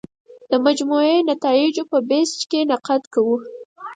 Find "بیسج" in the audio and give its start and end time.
2.09-2.39